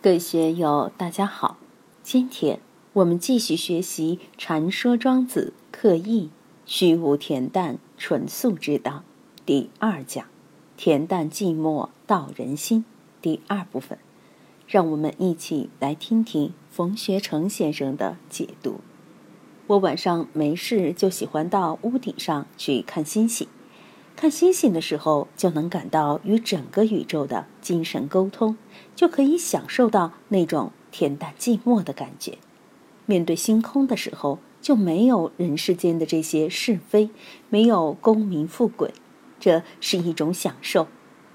[0.00, 1.56] 各位学友，大家好！
[2.04, 2.60] 今天
[2.92, 6.30] 我们继续学习《禅说庄子刻意
[6.64, 9.02] 虚无恬淡纯素之道》
[9.44, 10.24] 第二讲
[10.78, 12.84] “恬淡寂寞道人心”
[13.20, 13.98] 第二部分。
[14.68, 18.78] 让我们一起来听听冯学成先生的解读。
[19.66, 23.48] 我晚上没事就喜欢到屋顶上去看星星。
[24.20, 28.56] 看星星的时候，就能感到与整个宇宙的精神沟通，
[28.96, 32.36] 就可以享受到那种恬淡寂寞的感觉。
[33.06, 37.10] 面对星空的时候，就没有人世间的这些是非，
[37.48, 38.92] 没有功名富贵，
[39.38, 40.88] 这是一种享受。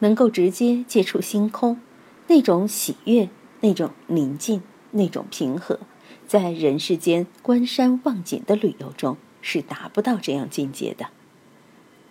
[0.00, 1.80] 能够直接接触星空，
[2.26, 3.30] 那种喜悦，
[3.62, 5.80] 那种宁静，那种平和，
[6.26, 11.06] 在人世间观山望景的旅游中是达不到这样境界的。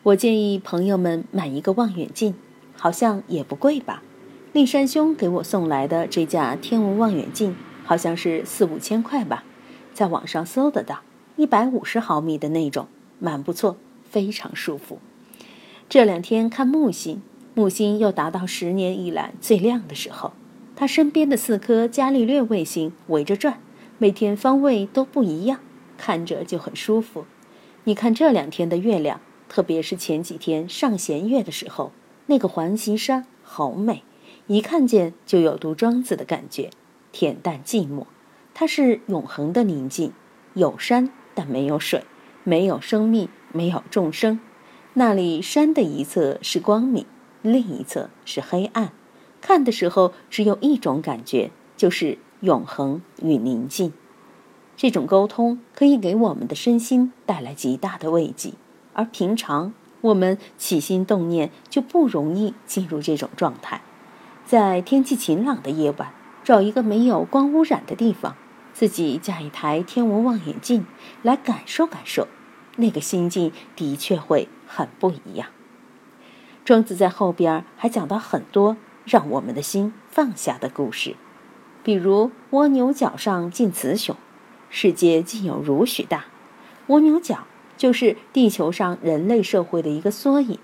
[0.06, 2.36] 我建议朋友们买一个望远镜，
[2.78, 4.04] 好像也不贵吧。
[4.54, 9.44] 立山兄给我送来的这架天文望远镜，好像是四五千块吧，
[9.96, 11.00] 在网上搜得到，
[11.38, 15.00] 一百五十毫米的那种，蛮不错，非常舒服。
[15.90, 17.24] 这两天看木星，
[17.56, 20.34] 木星又达到十年以来最亮的时候，
[20.76, 23.60] 它身边的四颗伽利略卫星围着转，
[23.98, 25.62] 每天方位都不一样，
[25.98, 27.26] 看着就很舒服。
[27.86, 29.20] 你看这两天的月亮。
[29.56, 31.94] 特别是前几天上弦月的时候，
[32.26, 34.04] 那个环形山好美，
[34.48, 36.72] 一看见就有读庄子的感觉，
[37.14, 38.04] 恬淡寂寞，
[38.54, 40.12] 它是永恒的宁静。
[40.56, 42.04] 有山但没有水，
[42.44, 44.42] 没有生命，没有众生。
[44.96, 47.06] 那里山的一侧是光明，
[47.42, 48.92] 另一侧是黑暗。
[49.40, 53.94] 看的时候只有一种感觉，就是永恒与宁静。
[54.76, 58.52] 这种沟通可以给我们的身心带来极大的慰藉。
[58.96, 63.82] 而平常我们起心动念就不容易进入这种状态，
[64.46, 66.12] 在天气晴朗的夜晚，
[66.44, 68.36] 找一个没有光污染的地方，
[68.74, 70.86] 自己架一台天文望远镜
[71.22, 72.28] 来感受感受，
[72.78, 75.50] 那个心境的确会很不一样。
[76.64, 81.16] 庄子在后边还讲到很多让我们的心放下的故事，
[81.84, 84.16] 比如蜗牛角上进雌雄，
[84.70, 86.26] 世界竟有如许大，
[86.88, 87.46] 蜗牛角。
[87.78, 90.58] 就是地球上人类社会的一个缩影，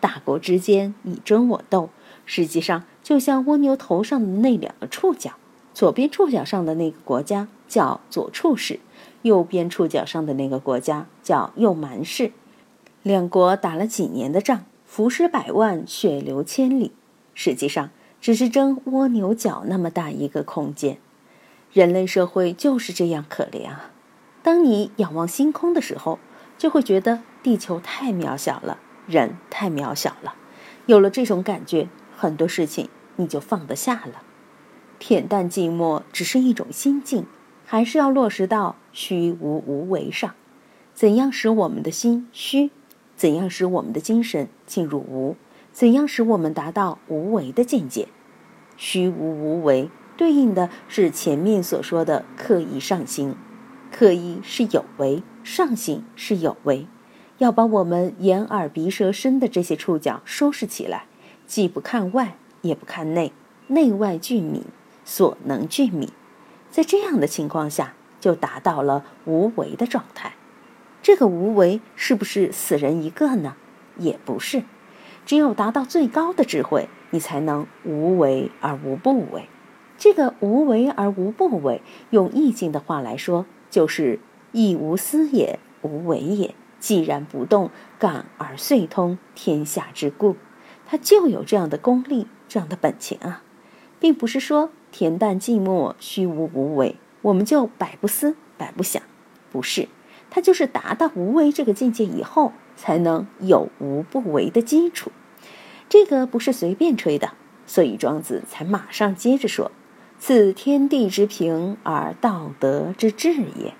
[0.00, 1.88] 大国之间你争我斗，
[2.26, 5.32] 实际上就像蜗牛头上的那两个触角，
[5.72, 8.80] 左边触角上的那个国家叫左触氏，
[9.22, 12.32] 右边触角上的那个国家叫右蛮氏，
[13.02, 16.92] 两国打了几年的仗，浮尸百万，血流千里，
[17.34, 17.90] 实际上
[18.20, 20.98] 只是争蜗牛角那么大一个空间，
[21.72, 23.90] 人类社会就是这样可怜啊！
[24.42, 26.18] 当你仰望星空的时候。
[26.58, 30.34] 就会觉得地球太渺小了，人太渺小了。
[30.86, 34.22] 有了这种感觉，很多事情你就放得下了。
[35.00, 37.24] 恬淡寂寞只是一种心境，
[37.64, 40.34] 还是要落实到虚无无为上。
[40.92, 42.70] 怎样使我们的心虚？
[43.14, 45.36] 怎样使我们的精神进入无？
[45.72, 48.08] 怎样使我们达到无为的境界？
[48.76, 53.36] 虚无无为对应的是前面所说的刻意上行。
[53.98, 55.24] 刻意是有为。
[55.42, 56.86] 上行是有为，
[57.38, 61.06] 要把我们眼耳鼻舌身的这些触角收拾起来，
[61.48, 63.32] 既不看外，也不看内，
[63.66, 64.62] 内外俱泯，
[65.04, 66.10] 所能俱泯。
[66.70, 70.34] 在这样的情况下，就达到了无为的状态。
[71.02, 73.56] 这个无为是不是死人一个呢？
[73.96, 74.62] 也不是，
[75.26, 79.48] 只有达到最高的智慧，你才能无为而无不为。
[79.96, 84.20] 这个无为而无不为，用易经的话来说，就是。
[84.50, 86.54] 亦无私也，无为也。
[86.80, 90.36] 既然不动，感而遂通天下之故，
[90.86, 93.42] 他就有这样的功力，这样的本钱啊，
[94.00, 99.02] 并不是说恬淡寂寞、虚无无为，我们就百不思、百不想，
[99.52, 99.88] 不是，
[100.30, 105.12] 他就是达到无为这个境界以后，才能有无不为的基础。
[105.90, 107.34] 这个不是随便吹的，
[107.66, 109.70] 所以庄子才马上接着说
[110.18, 113.74] ：“此天地之平而道德之治也。”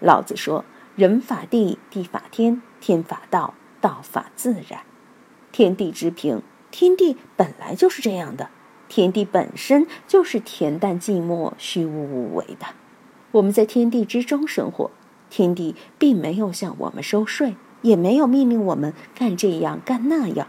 [0.00, 0.64] 老子说
[0.94, 4.80] ：“人法地，地法天，天法道，道法自然。
[5.50, 8.50] 天地之平，天地本来就是这样的。
[8.88, 12.66] 天地本身就是恬淡寂寞、虚无无为的。
[13.32, 14.90] 我们在天地之中生活，
[15.28, 20.48] 天地并没有向我们收税，也没有命令我们干这样干那样。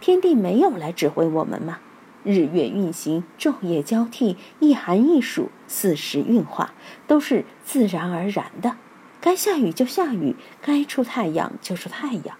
[0.00, 1.78] 天地没有来指挥我们吗？
[2.24, 6.74] 日月运行，昼夜交替，一寒一暑，四时运化，
[7.06, 8.76] 都是自然而然的。”
[9.20, 12.36] 该下雨就下雨，该出太阳就出太阳。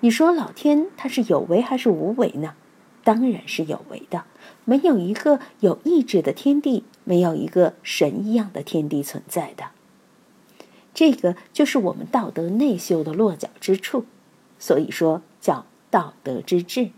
[0.00, 2.54] 你说老天他是有为还是无为呢？
[3.04, 4.24] 当然是有为的，
[4.64, 9.66] 没有一个有意志的天地，没有一个神一样的天地存在的。
[10.94, 14.06] 这个就是我们道德内修的落脚之处，
[14.58, 16.90] 所以说叫道德之治。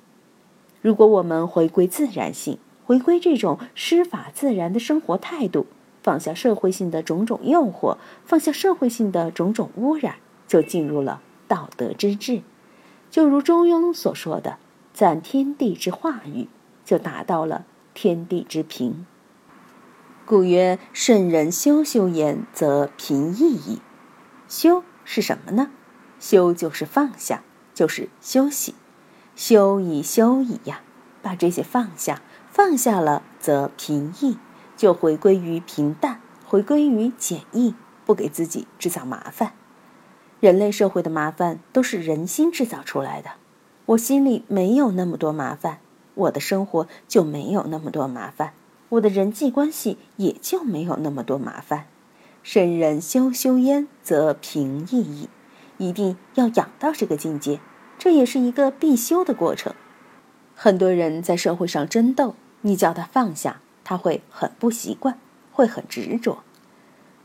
[0.84, 5.66] 如果我们回归自然性，回归这种师法自然的生活态度，
[6.02, 7.96] 放下社会性的种种诱惑，
[8.26, 10.16] 放下社会性的种种污染，
[10.46, 12.42] 就进入了道德之治。
[13.10, 14.58] 就如中庸所说的
[14.92, 16.48] “赞天地之化育”，
[16.84, 17.64] 就达到了
[17.94, 19.06] 天地之平。
[20.26, 23.80] 故曰：“圣人修修焉，则平易矣。”
[24.46, 25.70] 修是什么呢？
[26.20, 27.42] 修就是放下，
[27.72, 28.74] 就是休息。
[29.36, 30.82] 修以休矣呀，
[31.20, 34.38] 把这些放下，放下了则平易，
[34.76, 37.74] 就回归于平淡，回归于简易，
[38.06, 39.52] 不给自己制造麻烦。
[40.38, 43.30] 人类社会的麻烦都是人心制造出来的。
[43.86, 45.80] 我心里没有那么多麻烦，
[46.14, 48.52] 我的生活就没有那么多麻烦，
[48.90, 51.86] 我的人际关系也就没有那么多麻烦。
[52.42, 55.28] 圣人修修焉，则平易矣。
[55.76, 57.58] 一定要养到这个境界。
[58.04, 59.72] 这也是一个必修的过程。
[60.54, 65.18] 很多人在社会上争斗，你叫他放下，他会很不习惯，
[65.50, 66.40] 会很执着。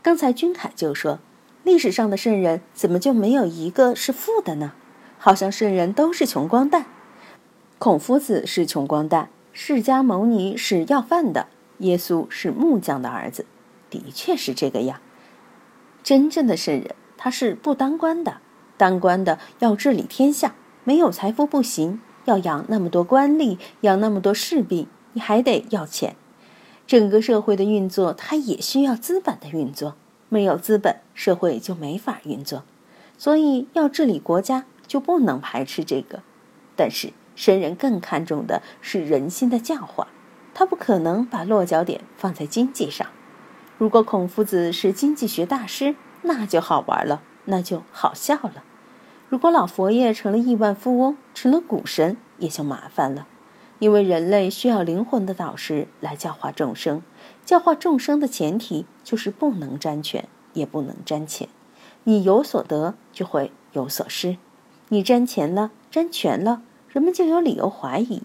[0.00, 1.18] 刚才君凯就说，
[1.64, 4.72] 历史上的圣人怎么就没有一个是富的呢？
[5.18, 6.86] 好像圣人都是穷光蛋。
[7.78, 11.48] 孔夫子是穷光蛋，释迦牟尼是要饭的，
[11.80, 13.44] 耶稣是木匠的儿子，
[13.90, 14.98] 的确是这个样。
[16.02, 18.38] 真正的圣人，他是不当官的，
[18.78, 20.54] 当官的要治理天下。
[20.90, 26.16] 没有财富不行，要养那么多官吏，养那么多士兵，你还得要钱。
[26.84, 29.94] 整个社会的运作，它也需要资本的运作。
[30.28, 32.64] 没有资本，社会就没法运作。
[33.16, 36.24] 所以要治理国家，就不能排斥这个。
[36.74, 40.08] 但是神人更看重的是人心的教化，
[40.52, 43.06] 他不可能把落脚点放在经济上。
[43.78, 48.64] 如果孔夫子是经济学大师，那就好玩了，那就好笑了。
[49.30, 53.28] 如果老佛爷成了亿万富翁，成了股神，也就麻烦了。
[53.78, 57.00] 因为人类需要灵魂的导师来教化众生，
[57.44, 61.48] 教化众生的前提就是不能沾权，也不能沾钱。
[62.02, 64.36] 你有所得，就会有所失。
[64.88, 68.24] 你沾钱了，沾权了，人们就有理由怀疑，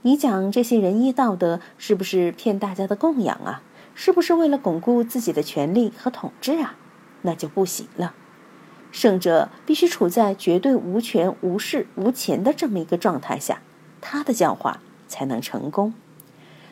[0.00, 3.62] 你讲这些仁义道德是不是骗大家的供养啊？
[3.94, 6.76] 是不是为了巩固自己的权利和统治啊？
[7.20, 8.14] 那就不行了。
[8.90, 13.60] 圣者必须处在绝对无权、无势、无钱的这么一个状态下，
[14.00, 15.92] 他的教化才能成功。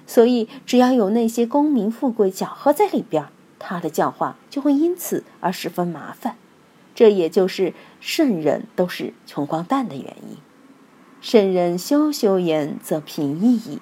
[0.07, 3.27] 所以，只要有那些功名富贵搅和在里边，
[3.59, 6.37] 他的教化就会因此而十分麻烦。
[6.95, 10.37] 这也就是圣人都是穷光蛋的原因。
[11.21, 13.81] 圣人修修言，则平易矣。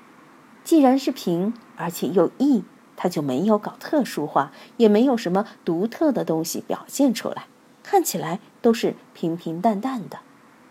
[0.64, 2.62] 既然是平，而且又易，
[2.96, 7.46] 他就没有搞特殊化，也没有什么独特的东西表现出来。
[7.92, 10.20] 看起来都是平平淡淡的，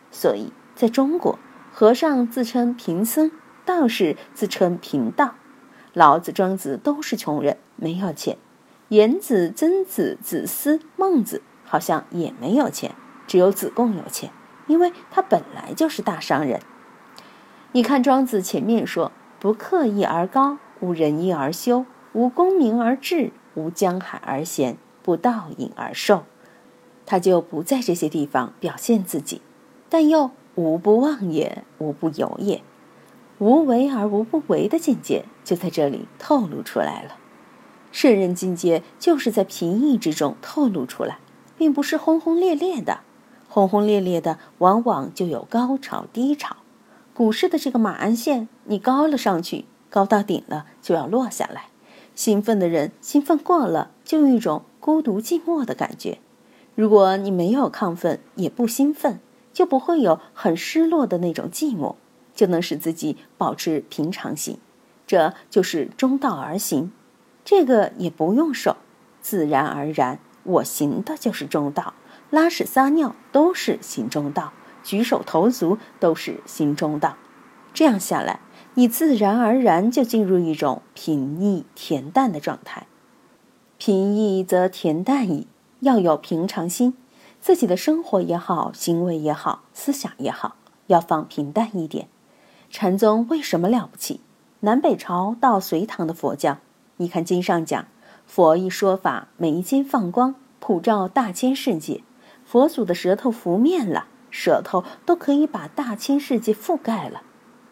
[0.09, 1.37] 所以在中国，
[1.71, 3.29] 和尚自称贫僧，
[3.63, 5.35] 道士自称贫道，
[5.93, 8.37] 老子、庄子都是穷人，没有钱；
[8.89, 12.95] 颜子、曾子、子思、孟子好像也没有钱，
[13.27, 14.31] 只有子贡有钱，
[14.65, 16.59] 因为他本来就是大商人。
[17.73, 26.23] 你看庄子前面说：“不刻意而高，无仁义而修，无功名而治，无江海而贤，不道隐而寿。”
[27.05, 29.41] 他就不在这些地方表现自己，
[29.89, 32.61] 但又无不忘也，无不有也，
[33.39, 37.17] 无为而无不为的境界就在这里透露出来了。
[37.91, 41.19] 圣人境界就是在平易之中透露出来，
[41.57, 42.99] 并不是轰轰烈烈的。
[43.49, 46.55] 轰轰烈烈的往往就有高潮低潮。
[47.13, 51.65] 股市的这个马鞍线，你高了上去，高到顶了就要落下来。
[52.15, 56.19] 兴奋的人兴奋过了，就有一种孤独寂寞的感觉。
[56.75, 59.19] 如果你没有亢奋，也不兴奋，
[59.51, 61.95] 就不会有很失落的那种寂寞，
[62.33, 64.57] 就能使自己保持平常心。
[65.05, 66.91] 这就是中道而行，
[67.43, 68.77] 这个也不用手，
[69.21, 70.19] 自然而然。
[70.43, 71.93] 我行的就是中道，
[72.31, 77.17] 拉屎撒尿都是行中道，举手投足都是行中道。
[77.73, 78.39] 这样下来，
[78.73, 82.87] 你自然而然就进入一种平易恬淡的状态。
[83.77, 85.47] 平易则恬淡矣。
[85.81, 86.95] 要有平常心，
[87.39, 90.55] 自己的生活也好，行为也好，思想也好，
[90.87, 92.07] 要放平淡一点。
[92.69, 94.21] 禅宗为什么了不起？
[94.61, 96.59] 南北朝到隋唐的佛教，
[96.97, 97.87] 你看经上讲，
[98.27, 102.03] 佛一说法，眉间放光，普照大千世界。
[102.45, 107.23] 佛祖的舌头拂面了，舌头都可以把大千世界覆盖了。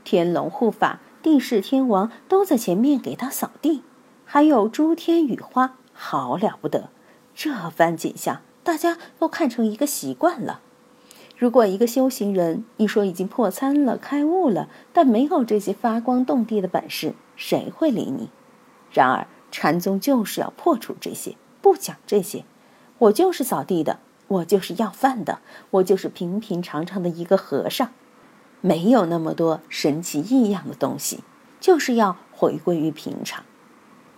[0.03, 3.83] 天龙护法，地势天王都在前面给他扫地，
[4.25, 6.89] 还有诸天雨花，好了不得。
[7.41, 10.60] 这番景象，大家都看成一个习惯了。
[11.38, 18.29] 如果一个修行人，你说已经破参了、开悟了，但没有这些发光动地的本事，谁会理你？
[18.91, 22.43] 然而禅宗就是要破除这些，不讲这些。
[22.98, 27.89] 我就是扫地的，我就是要饭的，我就是平平常常的一个和尚，
[28.60, 31.24] 没有那么多神奇异样的东西，
[31.62, 33.46] 就是要回归于平常。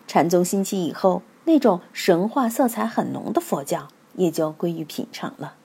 [0.08, 5.56] 禅宗兴起以后，那种神话色彩很浓的佛教也就归于平常了。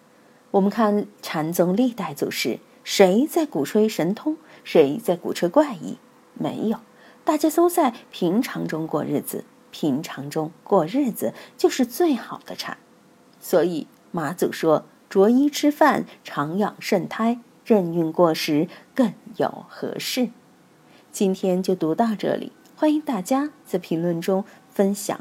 [0.52, 5.98] 我们看禅宗历代祖师，谁在鼓吹神通，谁在鼓吹怪异？
[6.34, 6.78] 没有，
[7.24, 9.44] 大家都在平常中过日子。
[9.70, 12.78] 平常中过日子就是最好的禅。
[13.38, 20.30] 所以马祖说：“着衣吃饭，常养肾胎，任运过时，更有何事？”
[21.12, 25.20] 今天就读到这里，欢迎大家在评论中分享